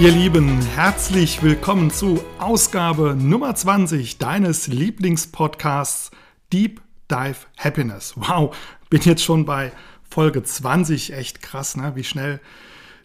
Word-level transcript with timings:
Ihr 0.00 0.12
Lieben, 0.12 0.62
herzlich 0.62 1.42
willkommen 1.42 1.90
zu 1.90 2.24
Ausgabe 2.38 3.14
Nummer 3.14 3.54
20 3.54 4.16
deines 4.16 4.66
Lieblingspodcasts 4.66 6.10
Deep 6.50 6.80
Dive 7.10 7.40
Happiness. 7.58 8.14
Wow, 8.16 8.56
bin 8.88 9.02
jetzt 9.02 9.22
schon 9.22 9.44
bei 9.44 9.72
Folge 10.08 10.42
20. 10.42 11.12
Echt 11.12 11.42
krass, 11.42 11.76
ne? 11.76 11.96
wie 11.96 12.04
schnell 12.04 12.40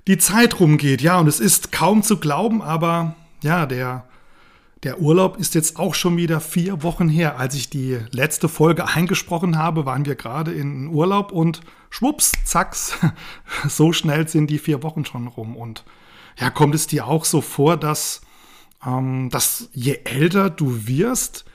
die 0.07 0.17
Zeit 0.17 0.61
rumgeht. 0.61 1.01
Ja, 1.01 1.19
und 1.19 1.27
es 1.27 1.41
ist 1.41 1.73
kaum 1.73 2.01
zu 2.01 2.17
glauben, 2.17 2.61
aber 2.61 3.17
ja, 3.43 3.65
der, 3.65 4.05
der 4.83 5.01
Urlaub 5.01 5.35
ist 5.35 5.53
jetzt 5.53 5.77
auch 5.77 5.95
schon 5.95 6.15
wieder 6.15 6.39
vier 6.39 6.81
Wochen 6.81 7.09
her. 7.09 7.37
Als 7.37 7.55
ich 7.55 7.69
die 7.69 7.99
letzte 8.11 8.47
Folge 8.47 8.87
eingesprochen 8.87 9.57
habe, 9.57 9.85
waren 9.85 10.05
wir 10.05 10.15
gerade 10.15 10.53
in 10.53 10.87
Urlaub 10.87 11.33
und 11.33 11.59
schwupps, 11.89 12.31
zacks, 12.45 12.97
so 13.67 13.91
schnell 13.91 14.29
sind 14.29 14.47
die 14.47 14.59
vier 14.59 14.81
Wochen 14.81 15.03
schon 15.03 15.27
rum 15.27 15.57
und 15.57 15.83
ja, 16.39 16.49
kommt 16.49 16.75
es 16.75 16.87
dir 16.87 17.07
auch 17.07 17.25
so 17.25 17.41
vor, 17.41 17.77
dass, 17.77 18.21
ähm, 18.85 19.29
dass 19.29 19.69
je 19.73 19.99
älter 20.03 20.49
du 20.49 20.87
wirst, 20.87 21.45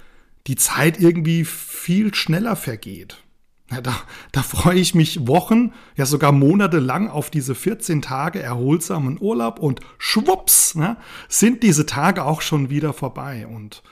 die 0.47 0.57
Zeit 0.57 1.01
irgendwie 1.01 1.45
viel 1.45 2.15
schneller 2.15 2.57
vergeht? 2.57 3.23
Ja, 3.71 3.81
da, 3.81 3.95
da 4.33 4.43
freue 4.43 4.81
ich 4.81 4.97
mich 4.97 5.29
Wochen, 5.29 5.73
ja 5.97 6.05
sogar 6.05 6.33
Monate 6.33 6.81
lang 6.81 7.09
auf 7.09 7.31
diese 7.31 7.55
14 7.55 8.03
Tage 8.03 8.43
erholsamen 8.43 9.17
Urlaub 9.21 9.61
und 9.61 9.81
schwupps 9.99 10.75
ne, 10.75 10.97
sind 11.29 11.63
diese 11.63 11.87
Tage 11.87 12.25
auch 12.25 12.41
schon 12.41 12.69
wieder 12.69 12.93
vorbei. 12.93 13.47
Und 13.47 13.85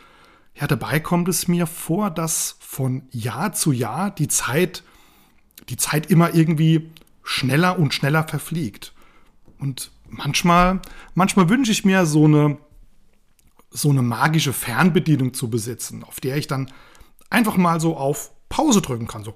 ja, 0.54 0.66
dabei 0.66 0.98
kommt 0.98 1.28
es 1.28 1.46
mir 1.46 1.66
vor, 1.66 2.10
dass 2.10 2.56
von 2.58 3.02
Jahr 3.12 3.52
zu 3.52 3.70
Jahr 3.70 4.10
die 4.10 4.26
Zeit, 4.26 4.82
die 5.68 5.76
Zeit 5.76 6.10
immer 6.10 6.34
irgendwie 6.34 6.90
schneller 7.22 7.78
und 7.78 7.94
schneller 7.94 8.26
verfliegt. 8.26 8.94
Und 9.58 9.92
manchmal, 10.08 10.80
manchmal 11.14 11.48
wünsche 11.48 11.72
ich 11.72 11.84
mir 11.84 12.06
so 12.06 12.24
eine, 12.24 12.58
so 13.70 13.90
eine 13.90 14.02
magische 14.02 14.52
Fernbedienung 14.52 15.34
zu 15.34 15.50
besitzen, 15.50 16.04
auf 16.04 16.20
der 16.20 16.36
ich 16.36 16.46
dann 16.46 16.70
einfach 17.30 17.56
mal 17.56 17.80
so 17.80 17.96
auf 17.96 18.32
Pause 18.48 18.80
drücken 18.80 19.06
kann. 19.06 19.24
So 19.24 19.34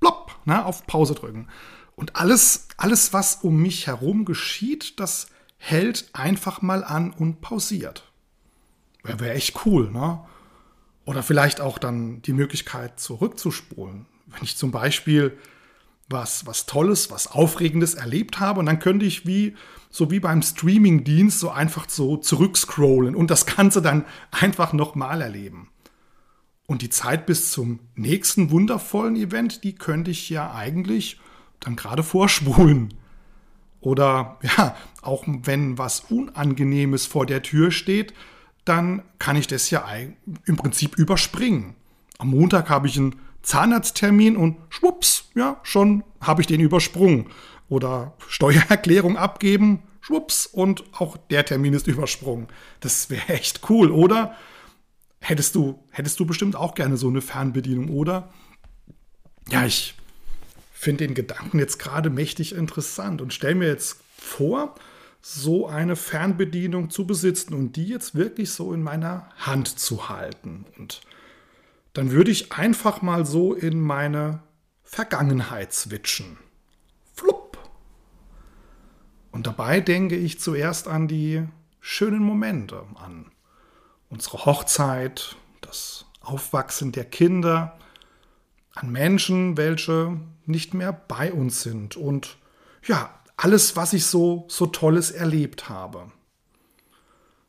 plopp, 0.00 0.36
ne, 0.44 0.64
auf 0.64 0.86
Pause 0.86 1.14
drücken. 1.14 1.48
Und 1.94 2.16
alles, 2.16 2.68
alles, 2.76 3.12
was 3.12 3.36
um 3.36 3.60
mich 3.60 3.86
herum 3.86 4.24
geschieht, 4.24 5.00
das 5.00 5.28
hält 5.56 6.08
einfach 6.12 6.62
mal 6.62 6.84
an 6.84 7.10
und 7.10 7.40
pausiert. 7.40 8.10
Wäre 9.02 9.20
wär 9.20 9.34
echt 9.34 9.66
cool, 9.66 9.90
ne? 9.90 10.20
Oder 11.04 11.22
vielleicht 11.22 11.60
auch 11.60 11.78
dann 11.78 12.22
die 12.22 12.34
Möglichkeit 12.34 13.00
zurückzuspulen. 13.00 14.06
Wenn 14.26 14.42
ich 14.42 14.56
zum 14.56 14.70
Beispiel 14.70 15.36
was, 16.08 16.46
was 16.46 16.66
Tolles, 16.66 17.10
was 17.10 17.26
Aufregendes 17.26 17.94
erlebt 17.94 18.40
habe 18.40 18.60
und 18.60 18.66
dann 18.66 18.78
könnte 18.78 19.04
ich 19.04 19.26
wie, 19.26 19.54
so 19.90 20.10
wie 20.10 20.20
beim 20.20 20.42
Streaming-Dienst 20.42 21.38
so 21.38 21.50
einfach 21.50 21.88
so 21.88 22.16
zurückscrollen 22.16 23.14
und 23.14 23.30
das 23.30 23.46
Ganze 23.46 23.82
dann 23.82 24.04
einfach 24.30 24.72
nochmal 24.72 25.20
erleben. 25.20 25.68
Und 26.66 26.82
die 26.82 26.90
Zeit 26.90 27.24
bis 27.24 27.50
zum 27.50 27.80
nächsten 27.94 28.50
wundervollen 28.50 29.16
Event, 29.16 29.64
die 29.64 29.74
könnte 29.74 30.10
ich 30.10 30.28
ja 30.28 30.54
eigentlich 30.54 31.18
dann 31.60 31.76
gerade 31.76 32.02
vorspulen. 32.02 32.94
Oder 33.80 34.38
ja, 34.42 34.76
auch 35.02 35.24
wenn 35.26 35.78
was 35.78 36.00
Unangenehmes 36.10 37.06
vor 37.06 37.26
der 37.26 37.42
Tür 37.42 37.70
steht, 37.70 38.12
dann 38.64 39.02
kann 39.18 39.36
ich 39.36 39.46
das 39.46 39.70
ja 39.70 39.86
im 40.44 40.56
Prinzip 40.56 40.98
überspringen. 40.98 41.74
Am 42.18 42.28
Montag 42.28 42.68
habe 42.68 42.86
ich 42.86 42.98
einen 42.98 43.16
Zahnarzttermin 43.48 44.36
und 44.36 44.58
schwupps, 44.68 45.30
ja, 45.34 45.58
schon 45.62 46.04
habe 46.20 46.42
ich 46.42 46.46
den 46.46 46.60
übersprungen. 46.60 47.30
Oder 47.70 48.12
Steuererklärung 48.28 49.16
abgeben, 49.16 49.82
schwupps, 50.02 50.44
und 50.44 50.84
auch 50.92 51.16
der 51.16 51.46
Termin 51.46 51.72
ist 51.72 51.86
übersprungen. 51.86 52.48
Das 52.80 53.08
wäre 53.08 53.28
echt 53.28 53.70
cool, 53.70 53.90
oder? 53.90 54.34
Hättest 55.20 55.54
du, 55.54 55.82
hättest 55.90 56.20
du 56.20 56.26
bestimmt 56.26 56.56
auch 56.56 56.74
gerne 56.74 56.98
so 56.98 57.08
eine 57.08 57.22
Fernbedienung, 57.22 57.88
oder? 57.88 58.28
Ja, 59.48 59.64
ich 59.64 59.94
finde 60.70 61.06
den 61.06 61.14
Gedanken 61.14 61.58
jetzt 61.58 61.78
gerade 61.78 62.10
mächtig 62.10 62.54
interessant 62.54 63.22
und 63.22 63.32
stelle 63.32 63.54
mir 63.54 63.68
jetzt 63.68 64.02
vor, 64.18 64.74
so 65.22 65.66
eine 65.66 65.96
Fernbedienung 65.96 66.90
zu 66.90 67.06
besitzen 67.06 67.54
und 67.54 67.76
die 67.76 67.86
jetzt 67.86 68.14
wirklich 68.14 68.50
so 68.50 68.74
in 68.74 68.82
meiner 68.82 69.30
Hand 69.38 69.78
zu 69.78 70.10
halten. 70.10 70.66
Und 70.76 71.00
dann 71.98 72.12
würde 72.12 72.30
ich 72.30 72.52
einfach 72.52 73.02
mal 73.02 73.26
so 73.26 73.54
in 73.54 73.80
meine 73.80 74.40
Vergangenheit 74.84 75.72
switchen. 75.72 76.38
Flupp. 77.12 77.58
Und 79.32 79.48
dabei 79.48 79.80
denke 79.80 80.14
ich 80.14 80.38
zuerst 80.38 80.86
an 80.86 81.08
die 81.08 81.42
schönen 81.80 82.20
Momente, 82.20 82.84
an 82.94 83.32
unsere 84.10 84.44
Hochzeit, 84.44 85.34
das 85.60 86.06
Aufwachsen 86.20 86.92
der 86.92 87.04
Kinder, 87.04 87.76
an 88.76 88.92
Menschen, 88.92 89.56
welche 89.56 90.20
nicht 90.46 90.74
mehr 90.74 90.92
bei 90.92 91.32
uns 91.32 91.62
sind 91.62 91.96
und 91.96 92.36
ja, 92.86 93.10
alles, 93.36 93.74
was 93.74 93.92
ich 93.92 94.06
so, 94.06 94.46
so 94.46 94.66
Tolles 94.66 95.10
erlebt 95.10 95.68
habe. 95.68 96.12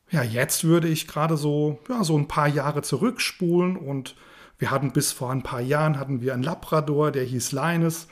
Ja, 0.09 0.23
jetzt 0.23 0.63
würde 0.63 0.87
ich 0.87 1.07
gerade 1.07 1.37
so, 1.37 1.77
ja, 1.87 2.03
so 2.03 2.17
ein 2.17 2.27
paar 2.27 2.47
Jahre 2.47 2.81
zurückspulen 2.81 3.77
und 3.77 4.15
wir 4.59 4.71
hatten 4.71 4.91
bis 4.91 5.13
vor 5.13 5.31
ein 5.31 5.41
paar 5.41 5.61
Jahren 5.61 5.97
hatten 5.97 6.21
wir 6.21 6.33
einen 6.33 6.43
Labrador, 6.43 7.11
der 7.11 7.23
hieß 7.23 7.53
Linus. 7.53 8.07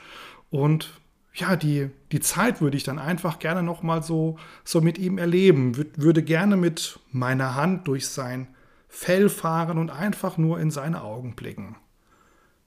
Und 0.50 0.98
ja, 1.34 1.54
die, 1.56 1.90
die 2.10 2.20
Zeit 2.20 2.60
würde 2.60 2.76
ich 2.76 2.84
dann 2.84 2.98
einfach 2.98 3.38
gerne 3.38 3.62
nochmal 3.62 4.02
so, 4.02 4.38
so 4.64 4.80
mit 4.80 4.98
ihm 4.98 5.18
erleben. 5.18 5.76
würde 5.76 6.22
gerne 6.22 6.56
mit 6.56 6.98
meiner 7.12 7.54
Hand 7.54 7.86
durch 7.86 8.08
sein 8.08 8.48
Fell 8.88 9.28
fahren 9.28 9.76
und 9.76 9.90
einfach 9.90 10.38
nur 10.38 10.58
in 10.58 10.70
seine 10.70 11.02
Augen 11.02 11.36
blicken. 11.36 11.76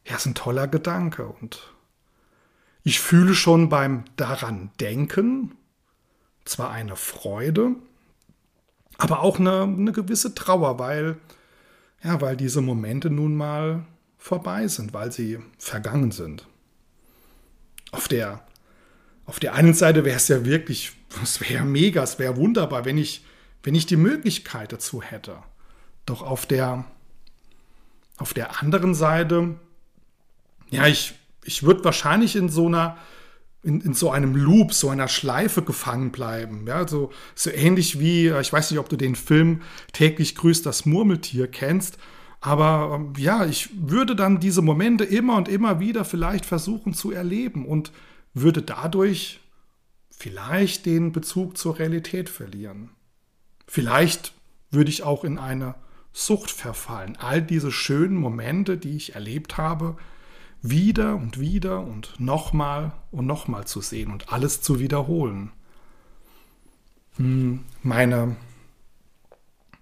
Ja, 0.06 0.16
ist 0.16 0.28
ein 0.28 0.36
toller 0.36 0.68
Gedanke 0.68 1.26
und 1.26 1.74
ich 2.84 3.00
fühle 3.00 3.34
schon 3.34 3.70
beim 3.70 4.06
daran 4.16 4.72
denken 4.80 5.56
zwar 6.46 6.72
eine 6.72 6.96
Freude, 6.96 7.76
aber 8.98 9.22
auch 9.22 9.40
eine, 9.40 9.64
eine 9.64 9.92
gewisse 9.92 10.34
Trauer, 10.34 10.80
weil 10.80 11.18
ja, 12.04 12.20
weil 12.22 12.36
diese 12.36 12.62
Momente 12.62 13.10
nun 13.10 13.36
mal 13.36 13.86
vorbei 14.18 14.68
sind, 14.68 14.94
weil 14.94 15.12
sie 15.12 15.40
vergangen 15.58 16.12
sind. 16.12 16.48
Auf 17.92 18.08
der, 18.08 18.44
auf 19.26 19.40
der 19.40 19.54
einen 19.54 19.74
Seite 19.74 20.06
wäre 20.06 20.18
es 20.18 20.28
ja 20.28 20.46
wirklich, 20.46 20.94
es 21.22 21.42
wäre 21.42 21.66
mega, 21.66 22.04
es 22.04 22.20
wäre 22.20 22.38
wunderbar, 22.38 22.86
wenn 22.86 22.98
ich, 22.98 23.26
wenn 23.64 23.76
ich 23.76 23.86
die 23.86 23.98
Möglichkeit 23.98 24.72
dazu 24.72 25.02
hätte. 25.02 25.38
Doch 26.06 26.22
auf 26.22 26.46
der, 26.46 26.86
auf 28.18 28.34
der 28.34 28.62
anderen 28.62 28.96
Seite, 28.96 29.56
ja, 30.70 30.88
ich, 30.88 31.14
ich 31.44 31.64
würde 31.64 31.84
wahrscheinlich 31.84 32.36
in 32.36 32.50
so 32.50 32.68
einer 32.68 32.98
in, 33.64 33.82
in 33.82 33.94
so 33.94 34.10
einem 34.10 34.36
Loop, 34.36 34.74
so 34.74 34.90
einer 34.90 35.08
Schleife 35.08 35.62
gefangen 35.62 36.12
bleiben. 36.12 36.66
Ja, 36.68 36.88
so, 36.88 37.12
so 37.36 37.50
ähnlich 37.52 38.00
wie, 38.00 38.28
äh, 38.28 38.42
ich 38.42 38.52
weiß 38.52 38.72
nicht, 38.72 38.80
ob 38.80 38.90
du 38.90 38.96
den 38.96 39.16
Film 39.16 39.62
täglich 39.94 40.36
grüßt 40.36 40.66
das 40.66 40.86
Murmeltier 40.86 41.48
kennst, 41.48 41.98
aber 42.42 42.96
ähm, 42.96 43.14
ja, 43.18 43.46
ich 43.46 43.70
würde 43.76 44.16
dann 44.16 44.40
diese 44.40 44.64
Momente 44.64 45.04
immer 45.04 45.38
und 45.38 45.48
immer 45.48 45.80
wieder 45.80 46.04
vielleicht 46.06 46.46
versuchen 46.46 46.94
zu 46.94 47.12
erleben 47.12 47.66
und 47.66 47.92
würde 48.34 48.64
dadurch 48.64 49.40
vielleicht 50.10 50.86
den 50.86 51.12
Bezug 51.12 51.58
zur 51.58 51.78
Realität 51.78 52.30
verlieren. 52.30 52.90
Vielleicht 53.68 54.34
würde 54.72 54.90
ich 54.90 55.04
auch 55.04 55.24
in 55.24 55.38
eine 55.38 55.76
Sucht 56.14 56.52
verfallen. 56.52 57.16
All 57.18 57.42
diese 57.42 57.72
schönen 57.72 58.16
Momente, 58.16 58.78
die 58.78 58.96
ich 58.96 59.16
erlebt 59.16 59.58
habe, 59.58 59.98
wieder 60.62 61.16
und 61.16 61.40
wieder 61.40 61.82
und 61.82 62.20
nochmal 62.20 62.92
und 63.12 63.26
nochmal 63.26 63.66
zu 63.66 63.82
sehen 63.82 64.12
und 64.12 64.32
alles 64.32 64.62
zu 64.62 64.80
wiederholen. 64.80 65.52
Hm, 67.18 67.66
meine, 67.82 68.36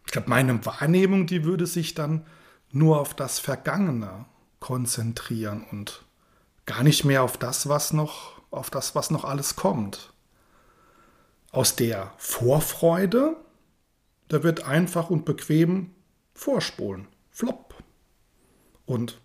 ich 0.05 0.11
glaube, 0.11 0.29
meine 0.29 0.65
Wahrnehmung, 0.65 1.27
die 1.27 1.43
würde 1.43 1.67
sich 1.67 1.93
dann 1.93 2.25
nur 2.71 2.99
auf 2.99 3.13
das 3.13 3.39
Vergangene 3.39 4.25
konzentrieren 4.59 5.65
und 5.71 6.05
gar 6.65 6.83
nicht 6.83 7.03
mehr 7.03 7.23
auf 7.23 7.37
das, 7.37 7.67
was 7.67 7.93
noch, 7.93 8.41
auf 8.51 8.69
das, 8.69 8.95
was 8.95 9.11
noch 9.11 9.25
alles 9.25 9.55
kommt. 9.55 10.13
Aus 11.51 11.75
der 11.75 12.13
Vorfreude, 12.17 13.35
da 14.27 14.43
wird 14.43 14.65
einfach 14.65 15.09
und 15.09 15.25
bequem 15.25 15.91
vorspulen. 16.33 17.07
Flop. 17.31 17.75
Und 18.85 19.19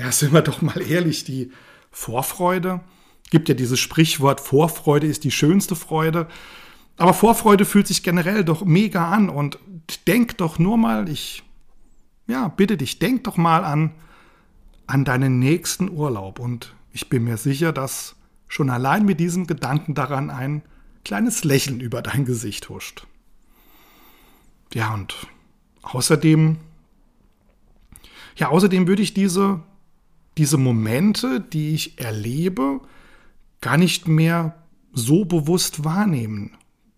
ja, 0.00 0.10
sind 0.10 0.32
wir 0.32 0.42
doch 0.50 0.62
mal 0.62 0.80
ehrlich, 0.80 1.24
die 1.24 1.52
Vorfreude, 1.90 2.80
gibt 3.30 3.48
ja 3.48 3.54
dieses 3.54 3.78
Sprichwort, 3.78 4.40
Vorfreude 4.40 5.06
ist 5.06 5.24
die 5.24 5.30
schönste 5.30 5.76
Freude. 5.76 6.26
Aber 6.96 7.14
Vorfreude 7.14 7.64
fühlt 7.64 7.86
sich 7.86 8.02
generell 8.02 8.44
doch 8.44 8.64
mega 8.64 9.10
an 9.10 9.28
und 9.28 9.58
denk 10.06 10.36
doch 10.38 10.58
nur 10.58 10.76
mal, 10.76 11.08
ich, 11.08 11.42
ja, 12.26 12.48
bitte 12.48 12.76
dich, 12.76 12.98
denk 12.98 13.24
doch 13.24 13.36
mal 13.36 13.64
an, 13.64 13.92
an 14.86 15.04
deinen 15.04 15.38
nächsten 15.38 15.88
Urlaub 15.90 16.38
und 16.38 16.74
ich 16.92 17.08
bin 17.08 17.24
mir 17.24 17.36
sicher, 17.36 17.72
dass 17.72 18.16
schon 18.48 18.68
allein 18.68 19.04
mit 19.04 19.20
diesem 19.20 19.46
Gedanken 19.46 19.94
daran 19.94 20.30
ein 20.30 20.62
kleines 21.04 21.44
Lächeln 21.44 21.80
über 21.80 22.02
dein 22.02 22.24
Gesicht 22.24 22.68
huscht. 22.68 23.06
Ja, 24.74 24.92
und 24.92 25.14
außerdem, 25.82 26.58
ja, 28.36 28.48
außerdem 28.48 28.86
würde 28.86 29.02
ich 29.02 29.14
diese, 29.14 29.62
diese 30.38 30.58
Momente, 30.58 31.40
die 31.40 31.74
ich 31.74 31.98
erlebe, 31.98 32.80
gar 33.60 33.76
nicht 33.76 34.08
mehr 34.08 34.56
so 34.92 35.24
bewusst 35.24 35.84
wahrnehmen, 35.84 36.56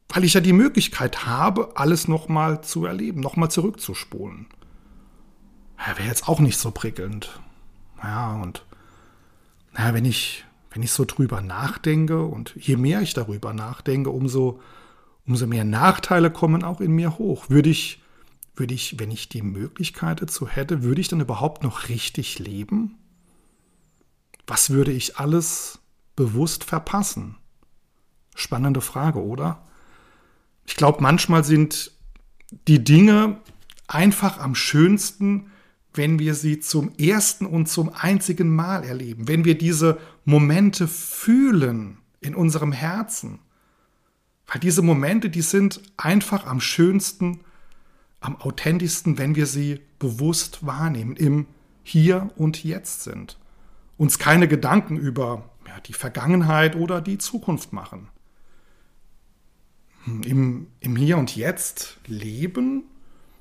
weil 0.08 0.24
ich 0.24 0.34
ja 0.34 0.40
die 0.40 0.52
Möglichkeit 0.52 1.26
habe, 1.26 1.76
alles 1.76 2.08
nochmal 2.08 2.62
zu 2.62 2.84
erleben, 2.84 3.20
nochmal 3.20 3.50
zurückzuspulen. 3.50 4.46
Ja, 5.78 5.98
Wäre 5.98 6.08
jetzt 6.08 6.28
auch 6.28 6.40
nicht 6.40 6.58
so 6.58 6.70
prickelnd. 6.70 7.40
Ja, 8.02 8.40
und 8.40 8.64
naja, 9.72 9.94
wenn 9.94 10.04
ich, 10.04 10.44
wenn 10.70 10.82
ich 10.82 10.92
so 10.92 11.04
drüber 11.04 11.40
nachdenke 11.40 12.24
und 12.24 12.54
je 12.56 12.76
mehr 12.76 13.00
ich 13.00 13.14
darüber 13.14 13.52
nachdenke, 13.52 14.10
umso, 14.10 14.60
umso 15.26 15.46
mehr 15.46 15.64
Nachteile 15.64 16.30
kommen 16.30 16.62
auch 16.62 16.80
in 16.80 16.92
mir 16.92 17.18
hoch. 17.18 17.48
Würde 17.48 17.70
ich, 17.70 18.02
würde 18.54 18.74
ich, 18.74 18.98
wenn 18.98 19.10
ich 19.10 19.28
die 19.28 19.42
Möglichkeit 19.42 20.20
dazu 20.20 20.46
hätte, 20.46 20.82
würde 20.82 21.00
ich 21.00 21.08
dann 21.08 21.20
überhaupt 21.20 21.62
noch 21.62 21.88
richtig 21.88 22.38
leben? 22.38 22.98
Was 24.46 24.70
würde 24.70 24.92
ich 24.92 25.18
alles 25.18 25.78
bewusst 26.16 26.64
verpassen? 26.64 27.36
Spannende 28.34 28.80
Frage, 28.80 29.22
oder? 29.22 29.66
Ich 30.64 30.76
glaube, 30.76 31.02
manchmal 31.02 31.44
sind 31.44 31.92
die 32.68 32.82
Dinge 32.82 33.40
einfach 33.86 34.38
am 34.38 34.54
schönsten, 34.54 35.50
wenn 35.94 36.18
wir 36.18 36.34
sie 36.34 36.60
zum 36.60 36.94
ersten 36.96 37.46
und 37.46 37.68
zum 37.68 37.92
einzigen 37.94 38.54
Mal 38.54 38.84
erleben, 38.84 39.28
wenn 39.28 39.44
wir 39.44 39.58
diese 39.58 39.98
Momente 40.24 40.88
fühlen 40.88 41.98
in 42.20 42.34
unserem 42.34 42.72
Herzen. 42.72 43.40
Weil 44.46 44.60
diese 44.60 44.82
Momente, 44.82 45.28
die 45.28 45.42
sind 45.42 45.82
einfach 45.96 46.46
am 46.46 46.60
schönsten, 46.60 47.40
am 48.20 48.36
authentischsten, 48.36 49.18
wenn 49.18 49.34
wir 49.34 49.46
sie 49.46 49.80
bewusst 49.98 50.64
wahrnehmen, 50.64 51.16
im 51.16 51.46
Hier 51.82 52.30
und 52.36 52.64
Jetzt 52.64 53.02
sind. 53.02 53.38
Uns 53.96 54.18
keine 54.18 54.48
Gedanken 54.48 54.96
über 54.96 55.50
ja, 55.66 55.80
die 55.80 55.92
Vergangenheit 55.92 56.76
oder 56.76 57.00
die 57.00 57.18
Zukunft 57.18 57.72
machen. 57.72 58.08
Hm, 60.04 60.22
Im, 60.22 60.66
Im 60.80 60.96
Hier 60.96 61.18
und 61.18 61.36
Jetzt 61.36 61.98
leben 62.06 62.84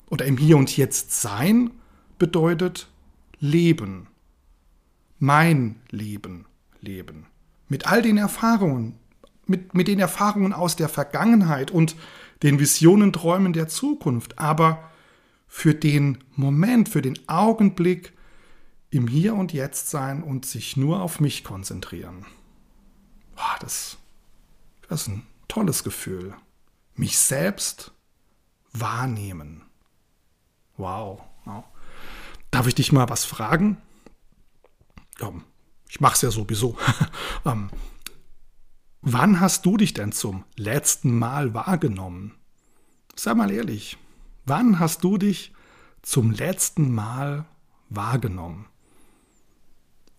oder 0.09 0.25
im 0.25 0.38
Hier 0.38 0.57
und 0.57 0.75
Jetzt 0.75 1.21
sein 1.21 1.71
bedeutet 2.19 2.88
Leben. 3.39 4.07
Mein 5.18 5.81
Leben 5.89 6.45
leben. 6.81 7.27
Mit 7.68 7.88
all 7.88 8.01
den 8.01 8.18
Erfahrungen, 8.18 9.00
mit, 9.45 9.74
mit 9.74 9.88
den 9.88 10.00
Erfahrungen 10.00 10.54
aus 10.54 10.75
der 10.75 10.89
Vergangenheit 10.89 11.71
und 11.71 11.95
den 12.44 12.59
Visionen, 12.59 13.13
Träumen 13.13 13.54
der 13.54 13.68
Zukunft, 13.68 14.39
aber 14.39 14.83
für 15.47 15.74
den 15.75 16.18
Moment, 16.36 16.89
für 16.89 17.01
den 17.01 17.18
Augenblick 17.27 18.13
im 18.91 19.07
Hier 19.07 19.33
und 19.35 19.53
Jetzt 19.53 19.89
sein 19.89 20.21
und 20.21 20.45
sich 20.45 20.77
nur 20.77 21.01
auf 21.01 21.19
mich 21.19 21.43
konzentrieren. 21.43 22.25
Boah, 23.35 23.55
das, 23.61 23.97
das 24.88 25.03
ist 25.03 25.07
ein 25.07 25.25
tolles 25.47 25.83
Gefühl. 25.83 26.35
Mich 26.95 27.17
selbst 27.17 27.93
wahrnehmen. 28.73 29.63
Wow. 30.75 31.21
wow. 31.45 31.63
Darf 32.51 32.67
ich 32.67 32.75
dich 32.75 32.91
mal 32.91 33.09
was 33.09 33.23
fragen? 33.23 33.77
Ähm, 35.21 35.45
ich 35.89 36.01
es 36.01 36.21
ja 36.21 36.31
sowieso. 36.31 36.77
ähm, 37.45 37.69
wann 39.01 39.39
hast 39.39 39.65
du 39.65 39.77
dich 39.77 39.94
denn 39.94 40.11
zum 40.11 40.44
letzten 40.57 41.17
Mal 41.17 41.53
wahrgenommen? 41.53 42.35
Sei 43.15 43.33
mal 43.33 43.51
ehrlich. 43.51 43.97
Wann 44.45 44.79
hast 44.79 45.03
du 45.05 45.17
dich 45.17 45.53
zum 46.01 46.31
letzten 46.31 46.94
Mal 46.94 47.45
wahrgenommen? 47.89 48.67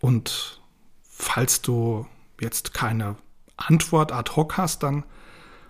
Und 0.03 0.61
falls 1.01 1.63
du 1.63 2.07
jetzt 2.41 2.75
keine 2.75 3.15
Antwort 3.57 4.11
ad 4.11 4.33
hoc 4.35 4.57
hast, 4.57 4.83
dann 4.83 5.05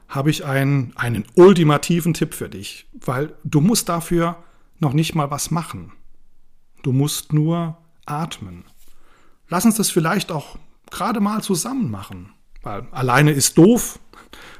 habe 0.08 0.30
ich 0.30 0.46
einen, 0.46 0.96
einen 0.96 1.26
ultimativen 1.34 2.14
Tipp 2.14 2.32
für 2.32 2.48
dich, 2.48 2.86
weil 2.94 3.34
du 3.44 3.60
musst 3.60 3.90
dafür 3.90 4.42
noch 4.78 4.94
nicht 4.94 5.14
mal 5.14 5.30
was 5.30 5.50
machen. 5.50 5.92
Du 6.82 6.92
musst 6.92 7.34
nur 7.34 7.76
atmen. 8.06 8.64
Lass 9.48 9.66
uns 9.66 9.76
das 9.76 9.90
vielleicht 9.90 10.32
auch 10.32 10.56
gerade 10.90 11.20
mal 11.20 11.42
zusammen 11.42 11.90
machen, 11.90 12.32
weil 12.62 12.88
alleine 12.90 13.32
ist 13.32 13.58
doof 13.58 14.00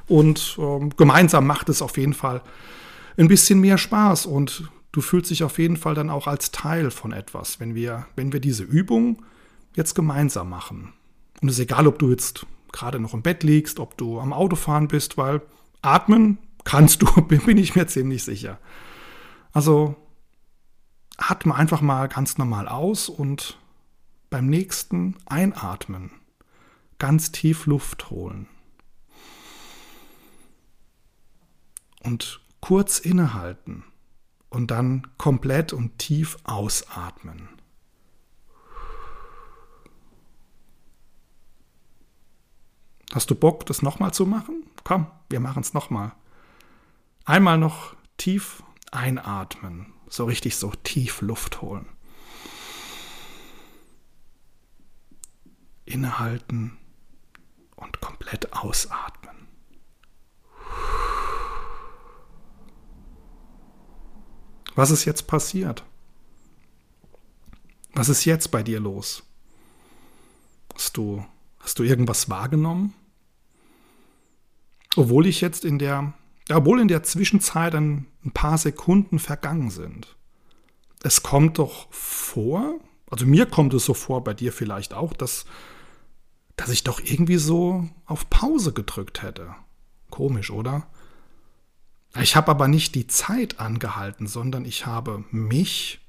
und 0.07 0.55
äh, 0.59 0.89
gemeinsam 0.97 1.47
macht 1.47 1.69
es 1.69 1.81
auf 1.81 1.97
jeden 1.97 2.13
Fall 2.13 2.43
ein 3.17 3.27
bisschen 3.27 3.59
mehr 3.59 3.79
Spaß 3.79 4.27
und 4.27 4.69
du 4.91 5.01
fühlst 5.01 5.31
dich 5.31 5.43
auf 5.43 5.57
jeden 5.57 5.77
Fall 5.77 5.95
dann 5.95 6.11
auch 6.11 6.27
als 6.27 6.51
Teil 6.51 6.91
von 6.91 7.11
etwas, 7.11 7.59
wenn 7.59 7.73
wir, 7.73 8.05
wenn 8.15 8.31
wir 8.33 8.39
diese 8.39 8.63
Übung 8.63 9.23
jetzt 9.75 9.95
gemeinsam 9.95 10.49
machen. 10.49 10.93
Und 11.41 11.49
es 11.49 11.55
ist 11.55 11.63
egal, 11.63 11.87
ob 11.87 11.99
du 11.99 12.09
jetzt 12.09 12.45
gerade 12.71 12.99
noch 12.99 13.13
im 13.13 13.21
Bett 13.21 13.43
liegst, 13.43 13.79
ob 13.79 13.97
du 13.97 14.19
am 14.19 14.33
Autofahren 14.33 14.87
bist, 14.87 15.17
weil 15.17 15.41
atmen 15.81 16.37
kannst 16.63 17.01
du, 17.01 17.21
bin 17.27 17.57
ich 17.57 17.75
mir 17.75 17.87
ziemlich 17.87 18.23
sicher. 18.23 18.59
Also 19.51 19.95
atme 21.17 21.55
einfach 21.55 21.81
mal 21.81 22.07
ganz 22.07 22.37
normal 22.37 22.67
aus 22.67 23.09
und 23.09 23.57
beim 24.29 24.47
nächsten 24.47 25.15
Einatmen 25.25 26.11
ganz 26.97 27.31
tief 27.31 27.65
Luft 27.65 28.09
holen. 28.09 28.47
Und 32.01 32.41
kurz 32.59 32.99
innehalten 32.99 33.83
und 34.49 34.71
dann 34.71 35.07
komplett 35.17 35.73
und 35.73 35.97
tief 35.97 36.37
ausatmen. 36.43 37.49
Hast 43.13 43.29
du 43.29 43.35
Bock, 43.35 43.65
das 43.65 43.81
nochmal 43.81 44.13
zu 44.13 44.25
machen? 44.25 44.63
Komm, 44.83 45.07
wir 45.29 45.39
machen 45.39 45.61
es 45.61 45.73
nochmal. 45.73 46.13
Einmal 47.25 47.57
noch 47.57 47.95
tief 48.17 48.63
einatmen 48.91 49.93
so 50.13 50.25
richtig 50.25 50.57
so 50.57 50.71
tief 50.83 51.21
Luft 51.21 51.61
holen. 51.61 51.87
Innehalten 55.85 56.77
und 57.75 57.99
komplett 57.99 58.53
ausatmen. 58.53 59.47
Was 64.75 64.91
ist 64.91 65.05
jetzt 65.05 65.27
passiert? 65.27 65.83
Was 67.93 68.09
ist 68.09 68.25
jetzt 68.25 68.51
bei 68.51 68.63
dir 68.63 68.79
los? 68.79 69.23
Hast 70.73 70.97
du, 70.97 71.25
hast 71.59 71.79
du 71.79 71.83
irgendwas 71.83 72.29
wahrgenommen? 72.29 72.93
Obwohl 74.95 75.25
ich 75.25 75.41
jetzt 75.41 75.65
in 75.65 75.79
der 75.79 76.13
obwohl 76.51 76.81
in 76.81 76.87
der 76.87 77.03
Zwischenzeit 77.03 77.73
ein, 77.75 78.07
ein 78.25 78.31
paar 78.31 78.57
Sekunden 78.57 79.19
vergangen 79.19 79.69
sind. 79.69 80.15
Es 81.03 81.23
kommt 81.23 81.59
doch 81.59 81.91
vor, 81.91 82.79
also 83.09 83.25
mir 83.25 83.45
kommt 83.45 83.73
es 83.73 83.85
so 83.85 83.93
vor, 83.93 84.23
bei 84.23 84.33
dir 84.33 84.51
vielleicht 84.51 84.93
auch, 84.93 85.13
dass, 85.13 85.45
dass 86.55 86.69
ich 86.69 86.83
doch 86.83 86.99
irgendwie 86.99 87.37
so 87.37 87.87
auf 88.05 88.29
Pause 88.29 88.73
gedrückt 88.73 89.21
hätte. 89.21 89.55
Komisch, 90.09 90.51
oder? 90.51 90.87
Ich 92.21 92.35
habe 92.35 92.51
aber 92.51 92.67
nicht 92.67 92.93
die 92.95 93.07
Zeit 93.07 93.59
angehalten, 93.59 94.27
sondern 94.27 94.65
ich 94.65 94.85
habe 94.85 95.23
mich 95.31 95.99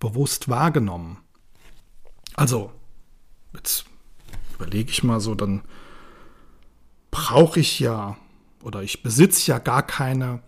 bewusst 0.00 0.48
wahrgenommen. 0.48 1.18
Also, 2.34 2.72
jetzt 3.54 3.86
überlege 4.54 4.90
ich 4.90 5.04
mal 5.04 5.20
so, 5.20 5.34
dann 5.34 5.62
brauche 7.16 7.60
ich 7.60 7.80
ja 7.80 8.18
oder 8.62 8.82
ich 8.82 9.02
besitze 9.02 9.50
ja 9.50 9.58
gar 9.58 9.82
keine 9.82 10.40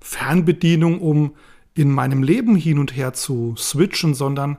Fernbedienung, 0.00 1.00
um 1.00 1.34
in 1.74 1.90
meinem 1.90 2.22
Leben 2.22 2.54
hin 2.54 2.78
und 2.78 2.94
her 2.94 3.12
zu 3.12 3.56
switchen, 3.58 4.14
sondern 4.14 4.58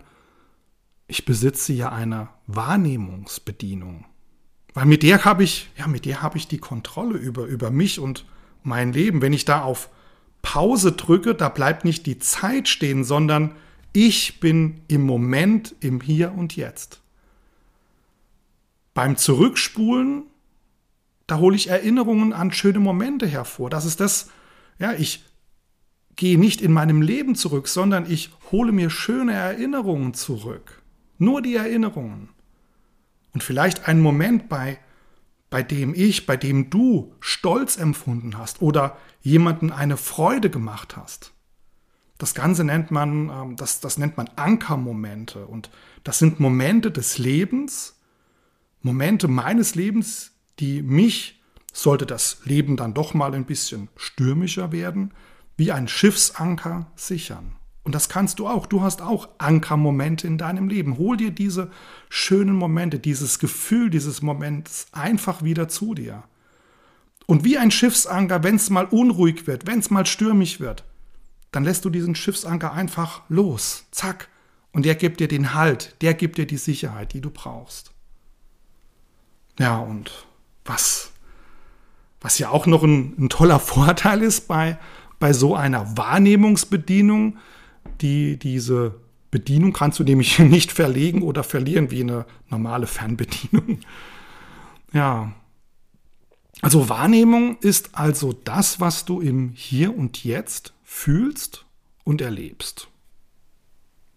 ich 1.07 1.23
besitze 1.23 1.71
ja 1.71 1.89
eine 1.89 2.27
Wahrnehmungsbedienung. 2.47 4.03
Weil 4.73 4.87
mit 4.87 5.03
der 5.03 5.23
habe 5.23 5.45
ich, 5.45 5.69
ja, 5.77 5.87
mit 5.87 6.03
der 6.03 6.21
habe 6.21 6.37
ich 6.37 6.49
die 6.49 6.57
Kontrolle 6.57 7.17
über, 7.17 7.45
über 7.45 7.71
mich 7.71 7.97
und 7.97 8.25
mein 8.63 8.91
Leben. 8.91 9.21
Wenn 9.21 9.31
ich 9.31 9.45
da 9.45 9.61
auf 9.61 9.89
Pause 10.41 10.91
drücke, 10.91 11.33
da 11.33 11.47
bleibt 11.47 11.85
nicht 11.85 12.05
die 12.07 12.19
Zeit 12.19 12.67
stehen, 12.67 13.05
sondern 13.05 13.55
Ich 13.93 14.41
bin 14.41 14.81
im 14.89 15.05
Moment, 15.05 15.75
im 15.79 16.01
Hier 16.01 16.33
und 16.33 16.57
Jetzt. 16.57 16.99
Beim 18.93 19.15
Zurückspulen, 19.15 20.23
da 21.33 21.39
hole 21.39 21.55
ich 21.55 21.67
Erinnerungen 21.67 22.31
an 22.31 22.51
schöne 22.51 22.77
Momente 22.77 23.25
hervor. 23.25 23.71
Das 23.71 23.85
ist 23.85 23.99
das, 23.99 24.29
ja, 24.77 24.93
ich 24.93 25.23
gehe 26.15 26.37
nicht 26.37 26.61
in 26.61 26.71
meinem 26.71 27.01
Leben 27.01 27.33
zurück, 27.33 27.67
sondern 27.67 28.05
ich 28.07 28.29
hole 28.51 28.71
mir 28.71 28.91
schöne 28.91 29.33
Erinnerungen 29.33 30.13
zurück. 30.13 30.83
Nur 31.17 31.41
die 31.41 31.55
Erinnerungen. 31.55 32.29
Und 33.33 33.41
vielleicht 33.41 33.87
einen 33.87 33.99
Moment, 33.99 34.47
bei, 34.47 34.77
bei 35.49 35.63
dem 35.63 35.95
ich, 35.95 36.27
bei 36.27 36.37
dem 36.37 36.69
du 36.69 37.15
Stolz 37.19 37.77
empfunden 37.77 38.37
hast 38.37 38.61
oder 38.61 38.95
jemanden 39.21 39.71
eine 39.71 39.97
Freude 39.97 40.51
gemacht 40.51 40.97
hast. 40.97 41.33
Das 42.19 42.35
Ganze 42.35 42.63
nennt 42.63 42.91
man, 42.91 43.31
ähm, 43.31 43.55
das, 43.55 43.79
das 43.79 43.97
nennt 43.97 44.17
man 44.17 44.29
Ankermomente. 44.35 45.47
Und 45.47 45.71
das 46.03 46.19
sind 46.19 46.39
Momente 46.39 46.91
des 46.91 47.17
Lebens, 47.17 47.99
Momente 48.83 49.27
meines 49.27 49.73
Lebens, 49.73 50.32
die 50.59 50.81
mich, 50.81 51.41
sollte 51.71 52.05
das 52.05 52.37
Leben 52.45 52.77
dann 52.77 52.93
doch 52.93 53.13
mal 53.13 53.33
ein 53.33 53.45
bisschen 53.45 53.89
stürmischer 53.95 54.71
werden, 54.71 55.11
wie 55.57 55.71
ein 55.71 55.87
Schiffsanker 55.87 56.91
sichern. 56.95 57.55
Und 57.83 57.93
das 57.93 58.07
kannst 58.07 58.39
du 58.39 58.47
auch. 58.47 58.65
Du 58.65 58.81
hast 58.81 59.01
auch 59.01 59.27
Ankermomente 59.39 60.25
in 60.25 60.37
deinem 60.37 60.69
Leben. 60.69 60.97
Hol 60.97 61.17
dir 61.17 61.31
diese 61.31 61.69
schönen 62.09 62.55
Momente, 62.55 62.97
dieses 62.99 63.39
Gefühl 63.39 63.89
dieses 63.89 64.21
Moments 64.21 64.87
einfach 64.93 65.43
wieder 65.43 65.67
zu 65.67 65.93
dir. 65.93 66.23
Und 67.25 67.43
wie 67.43 67.57
ein 67.57 67.71
Schiffsanker, 67.71 68.43
wenn 68.43 68.55
es 68.55 68.69
mal 68.69 68.85
unruhig 68.85 69.47
wird, 69.47 69.67
wenn 69.67 69.79
es 69.79 69.89
mal 69.89 70.05
stürmisch 70.05 70.59
wird, 70.59 70.85
dann 71.51 71.63
lässt 71.63 71.85
du 71.85 71.89
diesen 71.89 72.15
Schiffsanker 72.15 72.73
einfach 72.73 73.21
los. 73.29 73.85
Zack. 73.91 74.29
Und 74.71 74.85
der 74.85 74.95
gibt 74.95 75.19
dir 75.19 75.27
den 75.27 75.53
Halt, 75.53 75.95
der 76.01 76.13
gibt 76.13 76.37
dir 76.37 76.47
die 76.47 76.57
Sicherheit, 76.57 77.13
die 77.13 77.21
du 77.21 77.29
brauchst. 77.29 77.91
Ja, 79.59 79.77
und 79.77 80.25
was, 80.65 81.11
was 82.21 82.39
ja 82.39 82.49
auch 82.49 82.65
noch 82.65 82.83
ein, 82.83 83.15
ein 83.17 83.29
toller 83.29 83.59
Vorteil 83.73 84.21
ist 84.21 84.47
bei, 84.47 84.77
bei 85.19 85.33
so 85.33 85.55
einer 85.55 85.97
Wahrnehmungsbedienung, 85.97 87.37
die 88.01 88.37
diese 88.37 88.95
Bedienung 89.31 89.73
kannst 89.73 89.99
du 89.99 90.03
nämlich 90.03 90.37
nicht 90.39 90.71
verlegen 90.71 91.23
oder 91.23 91.43
verlieren 91.43 91.91
wie 91.91 92.01
eine 92.01 92.25
normale 92.49 92.87
Fernbedienung. 92.87 93.79
Ja. 94.93 95.33
Also 96.61 96.87
Wahrnehmung 96.87 97.57
ist 97.61 97.95
also 97.97 98.31
das, 98.31 98.79
was 98.79 99.05
du 99.05 99.21
im 99.21 99.53
Hier 99.55 99.97
und 99.97 100.23
Jetzt 100.23 100.73
fühlst 100.83 101.65
und 102.03 102.21
erlebst. 102.21 102.89